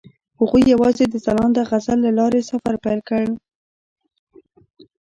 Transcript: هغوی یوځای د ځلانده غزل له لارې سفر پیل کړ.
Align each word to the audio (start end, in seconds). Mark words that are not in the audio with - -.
هغوی 0.39 0.63
یوځای 0.73 1.07
د 1.09 1.15
ځلانده 1.25 1.61
غزل 1.69 1.99
له 2.05 2.11
لارې 2.19 2.47
سفر 2.49 2.75
پیل 2.83 2.99
کړ. 3.09 3.23